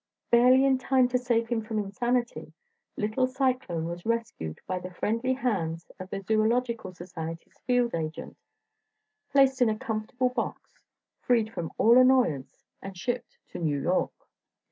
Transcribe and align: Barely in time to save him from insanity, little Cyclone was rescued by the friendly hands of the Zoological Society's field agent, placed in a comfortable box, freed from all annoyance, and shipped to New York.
Barely 0.31 0.65
in 0.65 0.79
time 0.79 1.07
to 1.09 1.19
save 1.19 1.49
him 1.49 1.61
from 1.61 1.77
insanity, 1.77 2.53
little 2.97 3.27
Cyclone 3.27 3.85
was 3.85 4.03
rescued 4.03 4.59
by 4.65 4.79
the 4.79 4.89
friendly 4.89 5.33
hands 5.33 5.91
of 5.99 6.09
the 6.09 6.21
Zoological 6.23 6.91
Society's 6.91 7.59
field 7.67 7.93
agent, 7.93 8.35
placed 9.31 9.61
in 9.61 9.69
a 9.69 9.77
comfortable 9.77 10.29
box, 10.29 10.81
freed 11.19 11.53
from 11.53 11.69
all 11.77 11.99
annoyance, 11.99 12.65
and 12.81 12.97
shipped 12.97 13.37
to 13.49 13.59
New 13.59 13.79
York. 13.79 14.27